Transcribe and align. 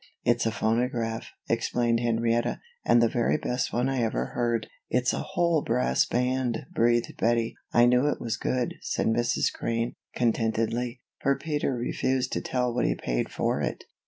"It's 0.23 0.47
a 0.47 0.51
phonograph," 0.51 1.27
explained 1.47 1.99
Henrietta, 1.99 2.59
"and 2.83 3.03
the 3.03 3.07
very 3.07 3.37
best 3.37 3.71
one 3.71 3.87
I 3.87 4.01
ever 4.01 4.31
heard." 4.33 4.65
"It's 4.89 5.13
a 5.13 5.19
whole 5.21 5.61
brass 5.61 6.07
band," 6.07 6.65
breathed 6.73 7.17
Bettie. 7.19 7.53
"I 7.71 7.85
knew 7.85 8.07
it 8.07 8.19
was 8.19 8.35
good," 8.35 8.73
said 8.81 9.05
Mrs. 9.05 9.53
Crane, 9.53 9.93
contentedly, 10.15 11.01
"for 11.21 11.37
Peter 11.37 11.75
refused 11.75 12.31
to 12.33 12.41
tell 12.41 12.73
what 12.73 12.85
he 12.85 12.95
paid 12.95 13.29
for 13.31 13.61
it." 13.61 13.83